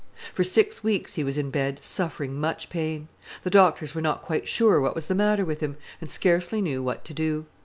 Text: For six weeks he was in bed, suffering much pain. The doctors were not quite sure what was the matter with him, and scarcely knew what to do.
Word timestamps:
For 0.33 0.43
six 0.43 0.83
weeks 0.83 1.13
he 1.13 1.23
was 1.23 1.37
in 1.37 1.51
bed, 1.51 1.77
suffering 1.83 2.33
much 2.33 2.71
pain. 2.71 3.07
The 3.43 3.51
doctors 3.51 3.93
were 3.93 4.01
not 4.01 4.23
quite 4.23 4.47
sure 4.47 4.81
what 4.81 4.95
was 4.95 5.05
the 5.05 5.13
matter 5.13 5.45
with 5.45 5.59
him, 5.59 5.77
and 6.01 6.09
scarcely 6.09 6.59
knew 6.59 6.81
what 6.81 7.05
to 7.05 7.13
do. 7.13 7.45